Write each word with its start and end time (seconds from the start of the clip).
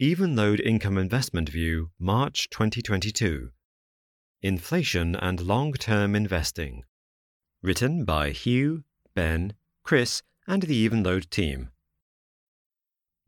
Evenlode 0.00 0.60
Income 0.60 0.96
Investment 0.96 1.50
View, 1.50 1.90
March 1.98 2.48
2022. 2.48 3.50
Inflation 4.40 5.14
and 5.14 5.42
Long 5.42 5.74
Term 5.74 6.16
Investing. 6.16 6.84
Written 7.62 8.06
by 8.06 8.30
Hugh, 8.30 8.84
Ben, 9.14 9.52
Chris, 9.84 10.22
and 10.46 10.62
the 10.62 10.88
Evenlode 10.88 11.28
team. 11.28 11.68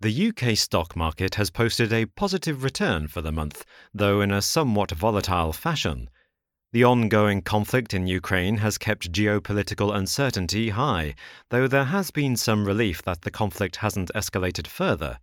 The 0.00 0.28
UK 0.28 0.56
stock 0.56 0.96
market 0.96 1.34
has 1.34 1.50
posted 1.50 1.92
a 1.92 2.06
positive 2.06 2.64
return 2.64 3.06
for 3.06 3.20
the 3.20 3.32
month, 3.32 3.66
though 3.92 4.22
in 4.22 4.30
a 4.30 4.40
somewhat 4.40 4.92
volatile 4.92 5.52
fashion. 5.52 6.08
The 6.72 6.84
ongoing 6.84 7.42
conflict 7.42 7.92
in 7.92 8.06
Ukraine 8.06 8.56
has 8.56 8.78
kept 8.78 9.12
geopolitical 9.12 9.94
uncertainty 9.94 10.70
high, 10.70 11.16
though 11.50 11.68
there 11.68 11.84
has 11.84 12.10
been 12.10 12.34
some 12.34 12.64
relief 12.64 13.02
that 13.02 13.20
the 13.20 13.30
conflict 13.30 13.76
hasn't 13.76 14.10
escalated 14.14 14.66
further. 14.66 15.18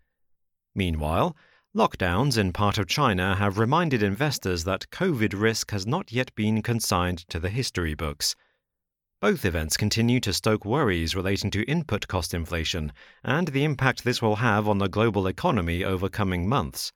Meanwhile, 0.76 1.36
lockdowns 1.76 2.38
in 2.38 2.54
part 2.54 2.78
of 2.78 2.88
China 2.88 3.36
have 3.36 3.58
reminded 3.58 4.04
investors 4.04 4.64
that 4.64 4.90
COVID 4.92 5.34
risk 5.40 5.72
has 5.72 5.86
not 5.86 6.12
yet 6.12 6.34
been 6.36 6.62
consigned 6.62 7.20
to 7.30 7.40
the 7.40 7.50
history 7.50 7.94
books. 7.94 8.36
Both 9.22 9.44
events 9.44 9.76
continue 9.76 10.20
to 10.22 10.32
stoke 10.32 10.64
worries 10.64 11.16
relating 11.16 11.52
to 11.52 11.64
input 11.64 12.08
cost 12.08 12.34
inflation 12.34 12.94
and 13.24 13.50
the 13.50 13.66
impact 13.66 14.04
this 14.04 14.22
will 14.22 14.38
have 14.38 14.68
on 14.68 14.78
the 14.78 14.88
global 14.88 15.28
economy 15.28 15.84
over 15.84 16.08
coming 16.08 16.48
months. 16.48 16.94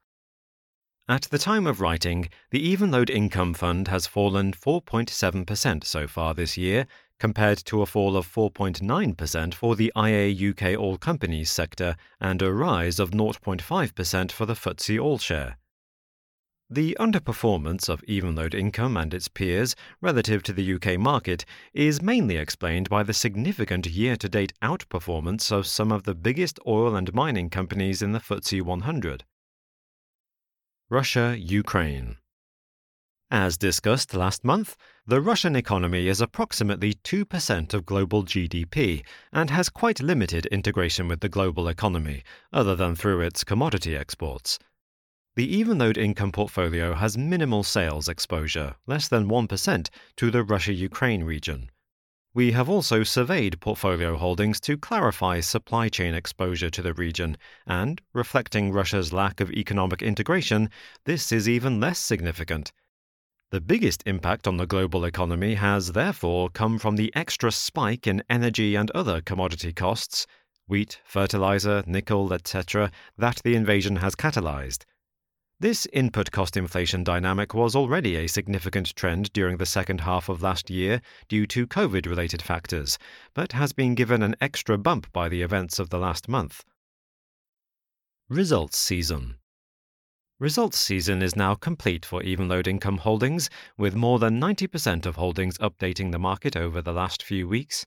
At 1.09 1.23
the 1.23 1.37
time 1.37 1.67
of 1.67 1.81
writing, 1.81 2.29
the 2.51 2.73
Evenlode 2.73 3.09
Income 3.09 3.55
Fund 3.55 3.89
has 3.89 4.07
fallen 4.07 4.53
4.7% 4.53 5.83
so 5.83 6.07
far 6.07 6.33
this 6.33 6.57
year, 6.57 6.87
compared 7.23 7.57
to 7.57 7.81
a 7.81 7.85
fall 7.85 8.17
of 8.17 8.27
4.9% 8.27 9.53
for 9.53 9.77
the 9.77 9.93
IA 9.95 10.49
UK 10.49 10.77
All 10.77 10.97
Companies 10.97 11.49
sector 11.49 11.95
and 12.19 12.41
a 12.41 12.51
rise 12.51 12.99
of 12.99 13.11
0.5% 13.11 14.29
for 14.29 14.45
the 14.45 14.53
FTSE 14.53 15.01
All 15.01 15.17
Share. 15.17 15.55
The 16.69 16.97
underperformance 16.99 17.87
of 17.87 18.01
Evenlode 18.09 18.53
income 18.53 18.97
and 18.97 19.13
its 19.13 19.29
peers 19.29 19.73
relative 20.01 20.43
to 20.43 20.51
the 20.51 20.73
UK 20.73 20.99
market 20.99 21.45
is 21.73 22.01
mainly 22.01 22.35
explained 22.35 22.89
by 22.89 23.03
the 23.03 23.13
significant 23.13 23.87
year 23.87 24.17
to 24.17 24.27
date 24.27 24.51
outperformance 24.61 25.49
of 25.49 25.65
some 25.65 25.93
of 25.93 26.03
the 26.03 26.15
biggest 26.15 26.59
oil 26.67 26.93
and 26.93 27.13
mining 27.13 27.49
companies 27.49 28.01
in 28.01 28.11
the 28.11 28.19
FTSE 28.19 28.61
100. 28.61 29.23
Russia 30.89 31.37
Ukraine. 31.39 32.17
As 33.35 33.57
discussed 33.57 34.13
last 34.13 34.43
month, 34.43 34.77
the 35.07 35.19
Russian 35.19 35.55
economy 35.55 36.07
is 36.07 36.21
approximately 36.21 36.93
2% 36.93 37.73
of 37.73 37.83
global 37.83 38.23
GDP 38.23 39.03
and 39.31 39.49
has 39.49 39.69
quite 39.69 40.03
limited 40.03 40.45
integration 40.51 41.07
with 41.07 41.21
the 41.21 41.29
global 41.29 41.67
economy, 41.67 42.23
other 42.53 42.75
than 42.75 42.95
through 42.95 43.21
its 43.21 43.43
commodity 43.43 43.97
exports. 43.97 44.59
The 45.35 45.63
Evenlode 45.63 45.97
income 45.97 46.31
portfolio 46.31 46.93
has 46.93 47.17
minimal 47.17 47.63
sales 47.63 48.07
exposure, 48.07 48.75
less 48.85 49.07
than 49.07 49.27
1%, 49.27 49.89
to 50.17 50.29
the 50.29 50.43
Russia 50.43 50.73
Ukraine 50.73 51.23
region. 51.23 51.71
We 52.35 52.51
have 52.51 52.69
also 52.69 53.01
surveyed 53.01 53.59
portfolio 53.59 54.15
holdings 54.15 54.59
to 54.59 54.77
clarify 54.77 55.39
supply 55.39 55.89
chain 55.89 56.13
exposure 56.13 56.69
to 56.69 56.83
the 56.83 56.93
region, 56.93 57.37
and, 57.65 57.99
reflecting 58.13 58.71
Russia's 58.71 59.11
lack 59.11 59.39
of 59.39 59.49
economic 59.49 60.03
integration, 60.03 60.69
this 61.05 61.31
is 61.31 61.49
even 61.49 61.79
less 61.79 61.97
significant. 61.97 62.71
The 63.53 63.61
biggest 63.61 64.01
impact 64.07 64.47
on 64.47 64.57
the 64.57 64.65
global 64.65 65.05
economy 65.05 65.53
has 65.53 65.91
therefore 65.91 66.49
come 66.49 66.79
from 66.79 66.95
the 66.95 67.13
extra 67.15 67.51
spike 67.51 68.07
in 68.07 68.23
energy 68.27 68.73
and 68.73 68.89
other 68.95 69.21
commodity 69.21 69.71
costs 69.71 70.25
wheat, 70.67 70.99
fertilizer, 71.05 71.83
nickel, 71.85 72.33
etc. 72.33 72.89
that 73.15 73.41
the 73.43 73.53
invasion 73.53 73.97
has 73.97 74.15
catalyzed. 74.15 74.85
This 75.59 75.85
input 75.93 76.31
cost 76.31 76.57
inflation 76.57 77.03
dynamic 77.03 77.53
was 77.53 77.75
already 77.75 78.15
a 78.15 78.25
significant 78.25 78.95
trend 78.95 79.31
during 79.33 79.57
the 79.57 79.67
second 79.67 80.01
half 80.01 80.29
of 80.29 80.41
last 80.41 80.71
year 80.71 80.99
due 81.27 81.45
to 81.45 81.67
COVID 81.67 82.07
related 82.07 82.41
factors, 82.41 82.97
but 83.35 83.51
has 83.51 83.71
been 83.71 83.93
given 83.93 84.23
an 84.23 84.35
extra 84.41 84.79
bump 84.79 85.13
by 85.13 85.29
the 85.29 85.43
events 85.43 85.77
of 85.77 85.91
the 85.91 85.99
last 85.99 86.27
month. 86.27 86.63
Results 88.29 88.79
Season 88.79 89.35
Results 90.43 90.77
season 90.77 91.21
is 91.21 91.37
now 91.37 91.55
complete 91.55 92.05
for 92.05 92.21
Evenlode 92.21 92.67
income 92.67 92.97
holdings, 92.97 93.49
with 93.77 93.95
more 93.95 94.19
than 94.19 94.41
90% 94.41 95.05
of 95.05 95.15
holdings 95.15 95.57
updating 95.59 96.11
the 96.11 96.19
market 96.19 96.57
over 96.57 96.81
the 96.81 96.91
last 96.91 97.23
few 97.23 97.47
weeks. 97.47 97.85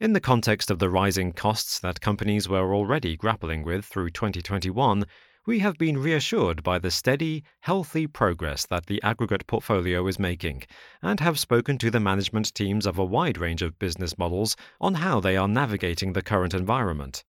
In 0.00 0.12
the 0.12 0.18
context 0.18 0.72
of 0.72 0.80
the 0.80 0.90
rising 0.90 1.32
costs 1.32 1.78
that 1.78 2.00
companies 2.00 2.48
were 2.48 2.74
already 2.74 3.16
grappling 3.16 3.62
with 3.62 3.84
through 3.84 4.10
2021, 4.10 5.04
we 5.46 5.60
have 5.60 5.78
been 5.78 5.96
reassured 5.96 6.64
by 6.64 6.80
the 6.80 6.90
steady, 6.90 7.44
healthy 7.60 8.08
progress 8.08 8.66
that 8.66 8.86
the 8.86 9.00
aggregate 9.04 9.46
portfolio 9.46 10.04
is 10.08 10.18
making, 10.18 10.64
and 11.02 11.20
have 11.20 11.38
spoken 11.38 11.78
to 11.78 11.88
the 11.92 12.00
management 12.00 12.52
teams 12.52 12.84
of 12.84 12.98
a 12.98 13.04
wide 13.04 13.38
range 13.38 13.62
of 13.62 13.78
business 13.78 14.18
models 14.18 14.56
on 14.80 14.94
how 14.94 15.20
they 15.20 15.36
are 15.36 15.46
navigating 15.46 16.14
the 16.14 16.22
current 16.22 16.52
environment. 16.52 17.22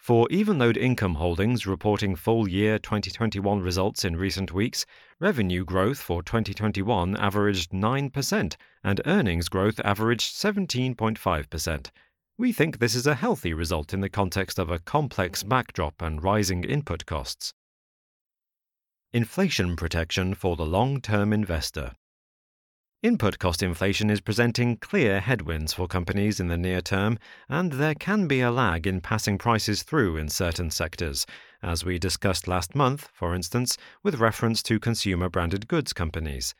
For 0.00 0.26
Evenlode 0.28 0.78
income 0.78 1.16
holdings 1.16 1.66
reporting 1.66 2.16
full 2.16 2.48
year 2.48 2.78
2021 2.78 3.60
results 3.60 4.02
in 4.02 4.16
recent 4.16 4.50
weeks, 4.50 4.86
revenue 5.20 5.62
growth 5.62 5.98
for 5.98 6.22
2021 6.22 7.18
averaged 7.18 7.70
9% 7.70 8.56
and 8.82 9.00
earnings 9.04 9.50
growth 9.50 9.78
averaged 9.84 10.34
17.5%, 10.34 11.90
we 12.38 12.50
think 12.50 12.78
this 12.78 12.94
is 12.94 13.06
a 13.06 13.14
healthy 13.14 13.52
result 13.52 13.92
in 13.92 14.00
the 14.00 14.08
context 14.08 14.58
of 14.58 14.70
a 14.70 14.78
complex 14.78 15.42
backdrop 15.42 16.00
and 16.00 16.24
rising 16.24 16.64
input 16.64 17.04
costs. 17.04 17.52
Inflation 19.12 19.76
protection 19.76 20.32
for 20.32 20.56
the 20.56 20.64
long 20.64 21.02
term 21.02 21.30
investor. 21.30 21.92
Input 23.02 23.38
cost 23.38 23.62
inflation 23.62 24.10
is 24.10 24.20
presenting 24.20 24.76
clear 24.76 25.20
headwinds 25.20 25.72
for 25.72 25.88
companies 25.88 26.38
in 26.38 26.48
the 26.48 26.58
near 26.58 26.82
term, 26.82 27.18
and 27.48 27.72
there 27.72 27.94
can 27.94 28.28
be 28.28 28.42
a 28.42 28.50
lag 28.50 28.86
in 28.86 29.00
passing 29.00 29.38
prices 29.38 29.82
through 29.82 30.18
in 30.18 30.28
certain 30.28 30.70
sectors, 30.70 31.24
as 31.62 31.82
we 31.82 31.98
discussed 31.98 32.46
last 32.46 32.74
month, 32.74 33.08
for 33.14 33.34
instance, 33.34 33.78
with 34.02 34.20
reference 34.20 34.62
to 34.62 34.78
consumer 34.78 35.30
branded 35.30 35.66
goods 35.66 35.94
companies. 35.94 36.54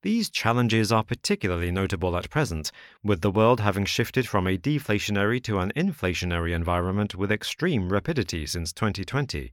These 0.00 0.30
challenges 0.30 0.90
are 0.90 1.04
particularly 1.04 1.70
notable 1.70 2.16
at 2.16 2.30
present, 2.30 2.72
with 3.04 3.20
the 3.20 3.30
world 3.30 3.60
having 3.60 3.84
shifted 3.84 4.26
from 4.26 4.46
a 4.46 4.56
deflationary 4.56 5.42
to 5.42 5.58
an 5.58 5.74
inflationary 5.76 6.54
environment 6.54 7.14
with 7.14 7.30
extreme 7.30 7.92
rapidity 7.92 8.46
since 8.46 8.72
2020. 8.72 9.52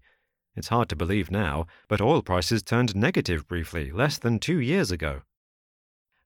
It's 0.56 0.69
hard 0.69 0.88
to 0.88 0.95
believe 0.95 1.29
now, 1.29 1.66
but 1.89 2.00
oil 2.00 2.22
prices 2.22 2.63
turned 2.63 2.95
negative 2.95 3.45
briefly 3.45 3.91
less 3.91 4.18
than 4.18 4.39
two 4.39 4.62
years 4.62 4.89
ago. 4.89 5.24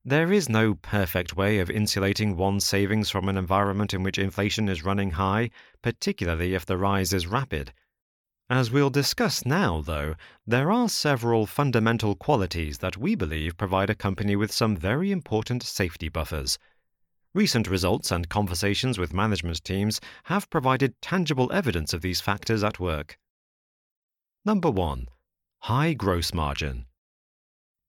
There 0.03 0.31
is 0.31 0.50
no 0.50 0.73
perfect 0.73 1.35
way 1.35 1.59
of 1.59 1.69
insulating 1.69 2.35
one's 2.35 2.66
savings 2.66 3.12
from 3.12 3.29
an 3.29 3.38
environment 3.38 3.94
in 3.94 4.01
which 4.01 4.17
inflation 4.17 4.67
is 4.67 4.84
running 4.84 5.12
high, 5.12 5.51
particularly 5.84 6.56
if 6.56 6.66
the 6.66 6.75
rise 6.75 7.13
is 7.13 7.28
rapid. 7.28 7.72
As 8.50 8.72
we'll 8.72 8.89
discuss 8.89 9.45
now, 9.45 9.79
though, 9.81 10.16
there 10.45 10.72
are 10.72 10.89
several 10.89 11.45
fundamental 11.45 12.16
qualities 12.16 12.79
that 12.79 12.97
we 12.97 13.13
believe 13.13 13.57
provide 13.57 13.91
a 13.91 13.95
company 13.95 14.35
with 14.35 14.51
some 14.51 14.75
very 14.75 15.12
important 15.12 15.62
safety 15.62 16.09
buffers. 16.09 16.57
Recent 17.35 17.69
results 17.69 18.12
and 18.12 18.28
conversations 18.28 18.97
with 18.97 19.13
management 19.13 19.63
teams 19.63 20.01
have 20.23 20.50
provided 20.50 21.00
tangible 21.01 21.51
evidence 21.53 21.94
of 21.94 22.01
these 22.01 22.19
factors 22.22 22.63
at 22.63 22.79
work. 22.79 23.19
Number 24.44 24.72
1. 24.72 25.07
High 25.59 25.94
gross 25.94 26.33
margin. 26.33 26.88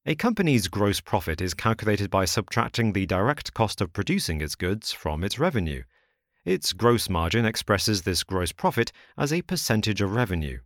A 0.05 0.17
company's 0.17 0.67
gross 0.67 1.01
profit 1.01 1.41
is 1.41 1.55
calculated 1.55 2.11
by 2.11 2.25
subtracting 2.25 2.93
the 2.93 3.07
direct 3.07 3.55
cost 3.55 3.81
of 3.81 3.93
producing 3.93 4.41
its 4.41 4.57
goods 4.57 4.91
from 4.91 5.23
its 5.23 5.39
revenue. 5.39 5.85
Its 6.45 6.73
gross 6.73 7.09
margin 7.09 7.45
expresses 7.45 8.03
this 8.03 8.25
gross 8.25 8.51
profit 8.51 8.91
as 9.17 9.33
a 9.33 9.43
percentage 9.43 10.01
of 10.01 10.12
revenue. 10.12 10.59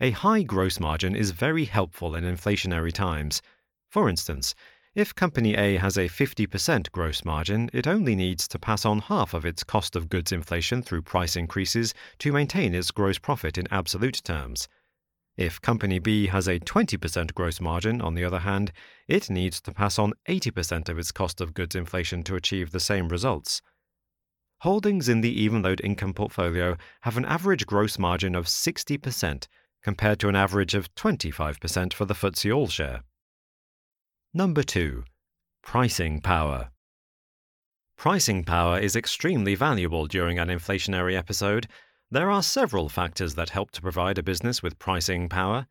A 0.00 0.12
high 0.12 0.44
gross 0.44 0.80
margin 0.80 1.14
is 1.14 1.32
very 1.32 1.66
helpful 1.66 2.14
in 2.14 2.24
inflationary 2.24 2.90
times. 2.90 3.42
For 3.90 4.08
instance, 4.08 4.54
if 4.94 5.14
Company 5.14 5.54
A 5.56 5.76
has 5.76 5.98
a 5.98 6.08
50% 6.08 6.90
gross 6.90 7.22
margin, 7.22 7.68
it 7.74 7.86
only 7.86 8.14
needs 8.14 8.48
to 8.48 8.58
pass 8.58 8.86
on 8.86 9.00
half 9.00 9.34
of 9.34 9.44
its 9.44 9.62
cost 9.62 9.94
of 9.94 10.08
goods 10.08 10.32
inflation 10.32 10.82
through 10.82 11.02
price 11.02 11.36
increases 11.36 11.92
to 12.20 12.32
maintain 12.32 12.74
its 12.74 12.90
gross 12.90 13.18
profit 13.18 13.58
in 13.58 13.68
absolute 13.70 14.22
terms. 14.24 14.68
If 15.36 15.60
Company 15.60 15.98
B 15.98 16.28
has 16.28 16.46
a 16.46 16.60
20% 16.60 17.34
gross 17.34 17.60
margin, 17.60 18.00
on 18.00 18.14
the 18.14 18.24
other 18.24 18.38
hand, 18.38 18.72
it 19.08 19.28
needs 19.28 19.60
to 19.62 19.72
pass 19.72 19.98
on 19.98 20.12
80% 20.28 20.88
of 20.88 20.98
its 20.98 21.10
cost 21.10 21.40
of 21.40 21.54
goods 21.54 21.74
inflation 21.74 22.22
to 22.24 22.36
achieve 22.36 22.70
the 22.70 22.80
same 22.80 23.08
results. 23.08 23.60
Holdings 24.60 25.08
in 25.08 25.20
the 25.20 25.46
Evenlode 25.48 25.80
income 25.82 26.14
portfolio 26.14 26.76
have 27.02 27.16
an 27.16 27.24
average 27.24 27.66
gross 27.66 27.98
margin 27.98 28.34
of 28.34 28.46
60% 28.46 29.46
compared 29.82 30.20
to 30.20 30.28
an 30.28 30.36
average 30.36 30.74
of 30.74 30.94
25% 30.94 31.92
for 31.92 32.04
the 32.04 32.14
FTSE 32.14 32.54
All 32.54 32.68
Share. 32.68 33.02
Number 34.32 34.62
2. 34.62 35.04
Pricing 35.62 36.20
power. 36.20 36.70
Pricing 37.96 38.44
power 38.44 38.78
is 38.78 38.96
extremely 38.96 39.54
valuable 39.54 40.06
during 40.06 40.38
an 40.38 40.48
inflationary 40.48 41.16
episode. 41.16 41.66
There 42.14 42.30
are 42.30 42.44
several 42.44 42.88
factors 42.88 43.34
that 43.34 43.50
help 43.50 43.72
to 43.72 43.82
provide 43.82 44.18
a 44.18 44.22
business 44.22 44.62
with 44.62 44.78
pricing 44.78 45.28
power. 45.28 45.66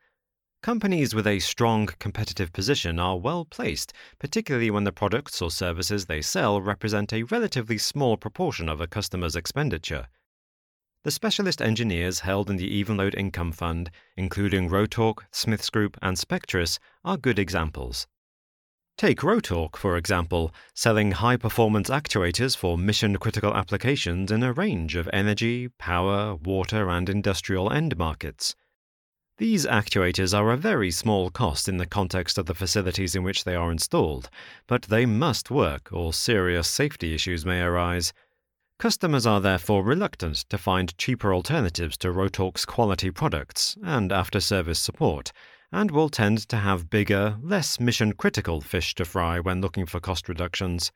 Companies 0.62 1.16
with 1.16 1.26
a 1.26 1.40
strong 1.40 1.86
competitive 2.00 2.52
position 2.52 3.00
are 3.00 3.18
well 3.18 3.46
placed, 3.46 3.94
particularly 4.20 4.70
when 4.70 4.84
the 4.84 4.92
products 4.92 5.42
or 5.42 5.50
services 5.50 6.06
they 6.06 6.22
sell 6.22 6.60
represent 6.60 7.14
a 7.14 7.24
relatively 7.24 7.78
small 7.78 8.18
proportion 8.18 8.68
of 8.68 8.82
a 8.82 8.88
customer's 8.88 9.38
expenditure. 9.38 10.08
The 11.06 11.12
specialist 11.12 11.62
engineers 11.62 12.20
held 12.20 12.50
in 12.50 12.58
the 12.58 12.84
Evenlode 12.84 13.16
Income 13.16 13.54
Fund, 13.54 13.90
including 14.18 14.68
Rotork, 14.68 15.20
Smiths 15.32 15.70
Group, 15.70 15.96
and 16.02 16.18
Spectris, 16.18 16.78
are 17.06 17.16
good 17.16 17.40
examples. 17.40 18.06
Take 18.96 19.22
Rotork, 19.22 19.76
for 19.76 19.98
example, 19.98 20.54
selling 20.76 21.14
high 21.14 21.36
performance 21.36 21.90
actuators 21.90 22.56
for 22.56 22.78
mission 22.78 23.18
critical 23.18 23.54
applications 23.56 24.32
in 24.32 24.44
a 24.44 24.54
range 24.54 24.96
of 24.96 25.10
energy, 25.12 25.70
power, 25.80 26.36
water, 26.36 26.90
and 26.90 27.10
industrial 27.10 27.74
end 27.74 27.98
markets. 27.98 28.56
These 29.40 29.66
actuators 29.66 30.38
are 30.38 30.52
a 30.52 30.58
very 30.58 30.92
small 30.92 31.32
cost 31.32 31.68
in 31.68 31.78
the 31.78 31.88
context 31.88 32.38
of 32.38 32.46
the 32.46 32.54
facilities 32.54 33.16
in 33.16 33.24
which 33.24 33.46
they 33.46 33.56
are 33.56 33.72
installed, 33.72 34.30
but 34.68 34.84
they 34.84 35.08
must 35.08 35.50
work 35.50 35.92
or 35.92 36.14
serious 36.14 36.68
safety 36.68 37.16
issues 37.16 37.44
may 37.44 37.62
arise. 37.62 38.14
Customers 38.78 39.26
are 39.26 39.42
therefore 39.42 39.84
reluctant 39.84 40.46
to 40.50 40.58
find 40.58 40.98
cheaper 41.00 41.34
alternatives 41.34 41.98
to 41.98 42.10
Rotork's 42.10 42.64
quality 42.64 43.10
products 43.10 43.76
and 43.84 44.12
after 44.12 44.40
service 44.40 44.80
support, 44.80 45.32
and 45.74 45.90
will 45.90 46.08
tend 46.08 46.38
to 46.48 46.58
have 46.58 46.92
bigger, 46.92 47.36
less 47.42 47.80
mission 47.80 48.14
critical 48.14 48.62
fish 48.62 48.94
to 48.94 49.04
fry 49.04 49.40
when 49.40 49.60
looking 49.60 49.88
for 49.88 50.00
cost 50.00 50.30
reductions. 50.30 50.92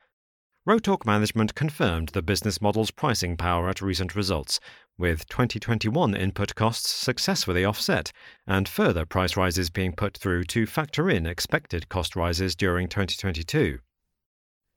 Rotork 0.70 1.04
management 1.04 1.56
confirmed 1.56 2.10
the 2.10 2.22
business 2.22 2.62
model's 2.62 2.92
pricing 2.92 3.36
power 3.36 3.70
at 3.70 3.82
recent 3.82 4.16
results, 4.16 4.60
with 4.96 5.28
2021 5.30 6.16
input 6.16 6.54
costs 6.54 6.90
successfully 6.90 7.66
offset 7.66 8.12
and 8.46 8.70
further 8.70 9.04
price 9.04 9.36
rises 9.36 9.72
being 9.72 9.94
put 9.94 10.16
through 10.16 10.44
to 10.44 10.68
factor 10.68 11.10
in 11.10 11.26
expected 11.26 11.90
cost 11.90 12.16
rises 12.16 12.56
during 12.56 12.88
2022. 12.88 13.80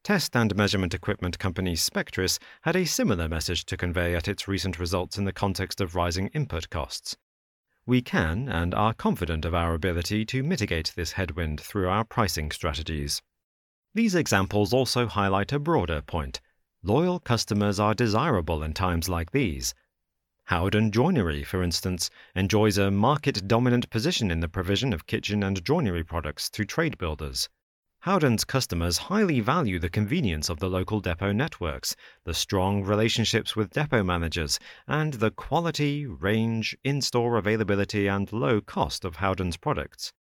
Test 0.02 0.34
and 0.34 0.56
measurement 0.56 0.94
equipment 0.94 1.38
company 1.38 1.74
Spectris 1.74 2.38
had 2.62 2.74
a 2.74 2.86
similar 2.86 3.28
message 3.28 3.66
to 3.66 3.76
convey 3.76 4.14
at 4.14 4.28
its 4.28 4.48
recent 4.48 4.78
results 4.78 5.18
in 5.18 5.24
the 5.24 5.32
context 5.32 5.78
of 5.78 5.94
rising 5.94 6.28
input 6.28 6.70
costs. 6.70 7.18
We 7.86 8.02
can 8.02 8.48
and 8.48 8.74
are 8.74 8.94
confident 8.94 9.44
of 9.44 9.54
our 9.54 9.74
ability 9.74 10.24
to 10.26 10.42
mitigate 10.42 10.92
this 10.94 11.12
headwind 11.12 11.60
through 11.60 11.88
our 11.88 12.04
pricing 12.04 12.50
strategies. 12.50 13.22
These 13.94 14.14
examples 14.14 14.72
also 14.72 15.06
highlight 15.06 15.52
a 15.52 15.58
broader 15.58 16.00
point. 16.02 16.40
Loyal 16.82 17.18
customers 17.18 17.80
are 17.80 17.94
desirable 17.94 18.62
in 18.62 18.72
times 18.72 19.08
like 19.08 19.32
these. 19.32 19.74
Howden 20.44 20.90
Joinery, 20.92 21.44
for 21.44 21.62
instance, 21.62 22.10
enjoys 22.34 22.76
a 22.76 22.90
market 22.90 23.46
dominant 23.46 23.88
position 23.90 24.30
in 24.30 24.40
the 24.40 24.48
provision 24.48 24.92
of 24.92 25.06
kitchen 25.06 25.42
and 25.42 25.64
joinery 25.64 26.04
products 26.04 26.50
to 26.50 26.64
trade 26.64 26.98
builders. 26.98 27.48
Howden's 28.04 28.46
customers 28.46 28.96
highly 28.96 29.40
value 29.40 29.78
the 29.78 29.90
convenience 29.90 30.48
of 30.48 30.58
the 30.58 30.70
local 30.70 31.00
depot 31.00 31.32
networks, 31.32 31.94
the 32.24 32.32
strong 32.32 32.82
relationships 32.82 33.54
with 33.54 33.74
depot 33.74 34.02
managers, 34.02 34.58
and 34.88 35.12
the 35.14 35.30
quality, 35.30 36.06
range, 36.06 36.74
in 36.82 37.02
store 37.02 37.36
availability, 37.36 38.06
and 38.06 38.32
low 38.32 38.62
cost 38.62 39.04
of 39.04 39.16
Howden's 39.16 39.58
products. 39.58 40.14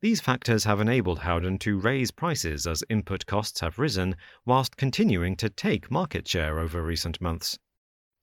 These 0.00 0.22
factors 0.22 0.64
have 0.64 0.80
enabled 0.80 1.18
Howden 1.18 1.58
to 1.58 1.78
raise 1.78 2.10
prices 2.10 2.66
as 2.66 2.82
input 2.88 3.26
costs 3.26 3.60
have 3.60 3.78
risen, 3.78 4.16
whilst 4.46 4.78
continuing 4.78 5.36
to 5.36 5.50
take 5.50 5.90
market 5.90 6.26
share 6.26 6.58
over 6.58 6.82
recent 6.82 7.20
months. 7.20 7.58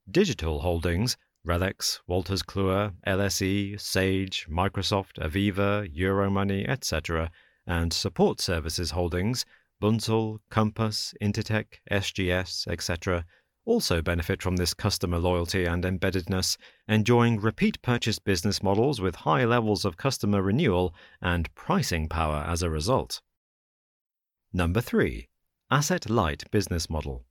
Digital 0.09 0.61
Holdings, 0.61 1.15
RELX, 1.45 1.99
Wolters 2.09 2.41
Kluwer, 2.41 2.95
LSE, 3.05 3.79
Sage, 3.79 4.47
Microsoft, 4.49 5.19
Aviva, 5.19 5.87
Euromoney, 5.95 6.67
etc., 6.67 7.29
and 7.67 7.91
support 7.93 8.39
services 8.39 8.91
holdings, 8.91 9.45
Bunzl, 9.81 10.39
Compass, 10.49 11.13
Intertek, 11.21 11.79
SGS, 11.91 12.67
etc., 12.67 13.25
also 13.65 14.01
benefit 14.01 14.41
from 14.41 14.55
this 14.55 14.73
customer 14.73 15.17
loyalty 15.17 15.65
and 15.65 15.83
embeddedness, 15.83 16.57
enjoying 16.87 17.39
repeat 17.39 17.81
purchase 17.81 18.19
business 18.19 18.61
models 18.61 19.01
with 19.01 19.15
high 19.15 19.43
levels 19.43 19.85
of 19.85 19.97
customer 19.97 20.41
renewal 20.41 20.93
and 21.21 21.53
pricing 21.55 22.07
power 22.07 22.45
as 22.47 22.61
a 22.61 22.69
result. 22.69 23.21
Number 24.53 24.81
3. 24.81 25.27
Asset 25.71 26.09
light 26.09 26.49
business 26.51 26.89
model. 26.89 27.25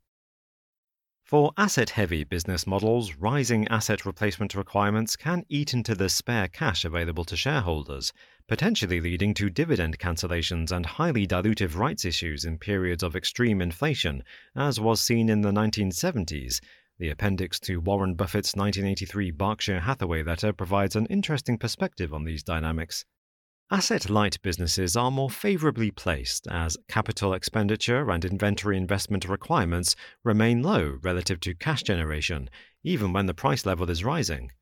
For 1.25 1.55
asset 1.56 1.88
heavy 1.88 2.23
business 2.23 2.67
models, 2.67 3.15
rising 3.15 3.67
asset 3.69 4.05
replacement 4.05 4.55
requirements 4.55 5.17
can 5.17 5.47
eat 5.49 5.73
into 5.73 5.94
the 5.94 6.11
spare 6.11 6.49
cash 6.49 6.85
available 6.85 7.25
to 7.25 7.35
shareholders, 7.35 8.12
potentially 8.47 9.00
leading 9.00 9.32
to 9.35 9.49
dividend 9.49 9.99
cancellations 9.99 10.71
and 10.71 10.85
highly 10.85 11.26
dilutive 11.26 11.76
rights 11.79 12.05
issues 12.05 12.44
in 12.44 12.59
periods 12.59 13.03
of 13.03 13.17
extreme 13.17 13.62
inflation, 13.62 14.23
as 14.55 14.79
was 14.79 15.00
seen 15.00 15.31
in 15.31 15.41
the 15.41 15.50
1970s. 15.50 16.61
The 16.99 17.09
appendix 17.09 17.59
to 17.61 17.81
Warren 17.81 18.17
Buffett's 18.17 18.55
1983 18.55 19.31
Berkshire 19.31 19.81
Hathaway 19.81 20.23
letter 20.23 20.53
provides 20.53 20.94
an 20.94 21.06
interesting 21.06 21.56
perspective 21.56 22.12
on 22.12 22.25
these 22.25 22.43
dynamics. 22.43 23.06
Asset 23.71 24.11
light 24.11 24.41
businesses 24.43 24.95
are 24.95 25.11
more 25.11 25.31
favorably 25.31 25.91
placed 25.91 26.47
as 26.49 26.77
capital 26.87 27.33
expenditure 27.33 28.11
and 28.11 28.23
inventory 28.23 28.77
investment 28.77 29.27
requirements 29.27 29.97
remain 30.23 30.63
low 30.63 30.99
relative 31.03 31.41
to 31.41 31.55
cash 31.55 31.83
generation, 31.83 32.51
even 32.83 33.15
when 33.15 33.25
the 33.25 33.33
price 33.33 33.65
level 33.65 33.89
is 33.89 34.05
rising. 34.05 34.53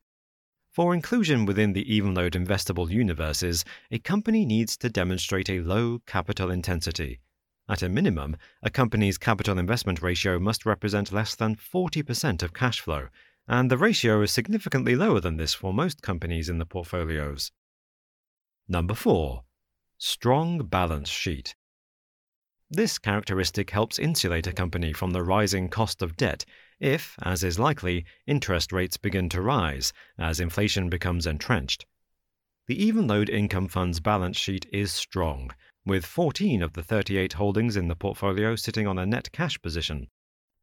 For 0.71 0.95
inclusion 0.95 1.47
within 1.47 1.73
the 1.73 1.85
Evenlode 1.85 2.37
investable 2.37 2.89
universes, 2.89 3.65
a 3.91 3.99
company 3.99 4.47
needs 4.47 4.77
to 4.79 4.89
demonstrate 4.89 5.51
a 5.51 5.61
low 5.61 5.99
capital 6.07 6.51
intensity. 6.51 7.21
At 7.69 7.83
a 7.83 7.89
minimum, 7.89 8.37
a 8.63 8.71
company's 8.71 9.19
capital 9.19 9.59
investment 9.59 10.01
ratio 10.01 10.39
must 10.39 10.65
represent 10.65 11.13
less 11.13 11.35
than 11.35 11.57
40% 11.57 12.43
of 12.43 12.55
cash 12.55 12.81
flow, 12.81 13.09
and 13.49 13.69
the 13.69 13.77
ratio 13.77 14.23
is 14.23 14.31
significantly 14.31 14.95
lower 14.95 15.21
than 15.21 15.39
this 15.39 15.55
for 15.55 15.75
most 15.75 16.03
companies 16.03 16.49
in 16.49 16.59
the 16.59 16.67
portfolios. 16.67 17.51
Number 18.69 18.95
4. 18.95 19.43
Strong 19.99 20.67
balance 20.67 21.09
sheet. 21.09 21.57
This 22.71 22.99
characteristic 22.99 23.71
helps 23.71 23.99
insulate 23.99 24.47
a 24.47 24.53
company 24.53 24.93
from 24.93 25.11
the 25.11 25.23
rising 25.23 25.69
cost 25.69 26.01
of 26.01 26.17
debt 26.17 26.45
if, 26.79 27.17
as 27.23 27.45
is 27.45 27.59
likely, 27.59 28.05
interest 28.27 28.73
rates 28.73 28.97
begin 28.97 29.29
to 29.31 29.43
rise 29.43 29.93
as 30.17 30.41
inflation 30.41 30.89
becomes 30.89 31.27
entrenched. 31.27 31.87
The 32.69 32.91
Evenlode 32.91 33.29
Income 33.29 33.69
Fund's 33.69 34.01
balance 34.01 34.39
sheet 34.39 34.65
is 34.73 34.93
strong, 34.93 35.51
with 35.85 36.07
14 36.07 36.63
of 36.63 36.73
the 36.73 36.83
38 36.85 37.33
holdings 37.33 37.77
in 37.77 37.89
the 37.89 37.97
portfolio 37.97 38.55
sitting 38.55 38.87
on 38.87 38.99
a 38.99 39.07
net 39.07 39.33
cash 39.33 39.61
position. 39.61 40.09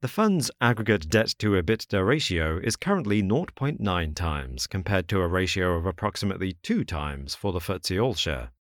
The 0.02 0.08
fund's 0.08 0.50
aggregate 0.62 1.10
debt 1.10 1.36
to 1.40 1.62
EBITDA 1.62 2.08
ratio 2.08 2.58
is 2.64 2.78
currently 2.78 3.22
0.9 3.22 4.16
times 4.16 4.66
compared 4.66 5.10
to 5.10 5.20
a 5.20 5.28
ratio 5.28 5.76
of 5.76 5.86
approximately 5.86 6.54
2 6.64 6.86
times 6.86 7.36
for 7.36 7.52
the 7.52 7.60
FTSE 7.60 8.02
All 8.02 8.14
Share. 8.14 8.52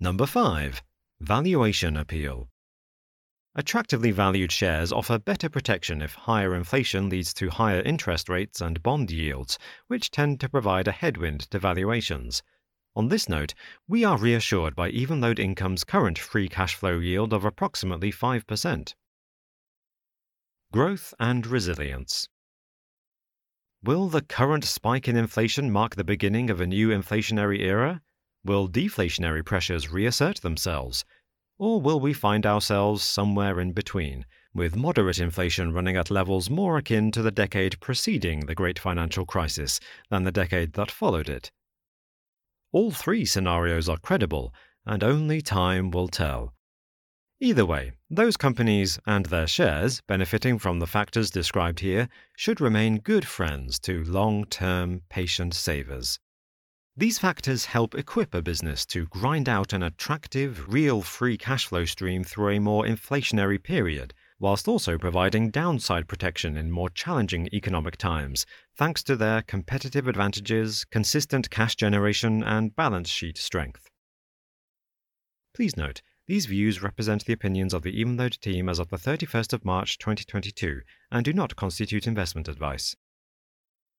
Number 0.00 0.26
5. 0.26 0.82
Valuation 1.20 1.96
Appeal. 1.96 2.48
Attractively 3.54 4.10
valued 4.10 4.50
shares 4.50 4.90
offer 4.90 5.20
better 5.20 5.48
protection 5.48 6.02
if 6.02 6.14
higher 6.14 6.56
inflation 6.56 7.08
leads 7.08 7.32
to 7.34 7.50
higher 7.50 7.82
interest 7.82 8.28
rates 8.28 8.60
and 8.60 8.82
bond 8.82 9.12
yields, 9.12 9.56
which 9.86 10.10
tend 10.10 10.40
to 10.40 10.48
provide 10.48 10.88
a 10.88 10.92
headwind 10.92 11.42
to 11.52 11.60
valuations. 11.60 12.42
On 12.96 13.06
this 13.06 13.28
note, 13.28 13.54
we 13.86 14.02
are 14.02 14.18
reassured 14.18 14.74
by 14.74 14.90
Evenlode 14.90 15.38
Income's 15.38 15.84
current 15.84 16.18
free 16.18 16.48
cash 16.48 16.74
flow 16.74 16.98
yield 16.98 17.32
of 17.32 17.44
approximately 17.44 18.10
5%. 18.10 18.94
Growth 20.74 21.14
and 21.20 21.46
resilience. 21.46 22.28
Will 23.84 24.08
the 24.08 24.22
current 24.22 24.64
spike 24.64 25.06
in 25.06 25.14
inflation 25.14 25.70
mark 25.70 25.94
the 25.94 26.02
beginning 26.02 26.50
of 26.50 26.60
a 26.60 26.66
new 26.66 26.88
inflationary 26.88 27.60
era? 27.60 28.02
Will 28.44 28.68
deflationary 28.68 29.44
pressures 29.44 29.92
reassert 29.92 30.40
themselves? 30.40 31.04
Or 31.58 31.80
will 31.80 32.00
we 32.00 32.12
find 32.12 32.44
ourselves 32.44 33.04
somewhere 33.04 33.60
in 33.60 33.70
between, 33.70 34.26
with 34.52 34.74
moderate 34.74 35.20
inflation 35.20 35.72
running 35.72 35.96
at 35.96 36.10
levels 36.10 36.50
more 36.50 36.76
akin 36.76 37.12
to 37.12 37.22
the 37.22 37.30
decade 37.30 37.78
preceding 37.78 38.46
the 38.46 38.56
great 38.56 38.80
financial 38.80 39.24
crisis 39.24 39.78
than 40.10 40.24
the 40.24 40.32
decade 40.32 40.72
that 40.72 40.90
followed 40.90 41.28
it? 41.28 41.52
All 42.72 42.90
three 42.90 43.24
scenarios 43.24 43.88
are 43.88 43.98
credible, 43.98 44.52
and 44.84 45.04
only 45.04 45.40
time 45.40 45.92
will 45.92 46.08
tell. 46.08 46.53
Either 47.40 47.66
way, 47.66 47.92
those 48.08 48.36
companies 48.36 48.98
and 49.06 49.26
their 49.26 49.46
shares, 49.46 50.00
benefiting 50.06 50.58
from 50.58 50.78
the 50.78 50.86
factors 50.86 51.30
described 51.30 51.80
here, 51.80 52.08
should 52.36 52.60
remain 52.60 52.98
good 52.98 53.26
friends 53.26 53.78
to 53.80 54.04
long 54.04 54.44
term 54.44 55.02
patient 55.08 55.52
savers. 55.52 56.20
These 56.96 57.18
factors 57.18 57.64
help 57.64 57.96
equip 57.96 58.34
a 58.34 58.42
business 58.42 58.86
to 58.86 59.06
grind 59.06 59.48
out 59.48 59.72
an 59.72 59.82
attractive, 59.82 60.72
real 60.72 61.02
free 61.02 61.36
cash 61.36 61.66
flow 61.66 61.84
stream 61.84 62.22
through 62.22 62.50
a 62.50 62.60
more 62.60 62.84
inflationary 62.84 63.60
period, 63.60 64.14
whilst 64.38 64.68
also 64.68 64.96
providing 64.96 65.50
downside 65.50 66.06
protection 66.06 66.56
in 66.56 66.70
more 66.70 66.88
challenging 66.90 67.48
economic 67.52 67.96
times, 67.96 68.46
thanks 68.76 69.02
to 69.02 69.16
their 69.16 69.42
competitive 69.42 70.06
advantages, 70.06 70.84
consistent 70.84 71.50
cash 71.50 71.74
generation, 71.74 72.44
and 72.44 72.76
balance 72.76 73.08
sheet 73.08 73.38
strength. 73.38 73.88
Please 75.52 75.76
note, 75.76 76.00
these 76.26 76.46
views 76.46 76.82
represent 76.82 77.24
the 77.24 77.32
opinions 77.32 77.74
of 77.74 77.82
the 77.82 78.02
Evenlode 78.02 78.40
team 78.40 78.68
as 78.68 78.78
of 78.78 78.88
the 78.88 78.96
31st 78.96 79.52
of 79.52 79.64
March 79.64 79.98
2022 79.98 80.80
and 81.10 81.24
do 81.24 81.32
not 81.32 81.56
constitute 81.56 82.06
investment 82.06 82.48
advice. 82.48 82.96